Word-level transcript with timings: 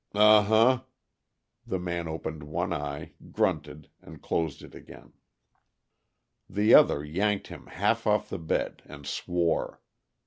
"Uh 0.15 0.41
huh!" 0.41 0.83
The 1.67 1.77
man 1.77 2.07
opened 2.07 2.41
one 2.41 2.73
eye, 2.73 3.11
grunted, 3.31 3.87
and 4.01 4.19
closed 4.19 4.63
it 4.63 4.73
again. 4.73 5.13
The 6.49 6.73
other 6.73 7.05
yanked 7.05 7.49
him 7.49 7.67
half 7.67 8.07
off 8.07 8.27
the 8.27 8.39
bed, 8.39 8.81
and 8.87 9.05
swore. 9.05 9.79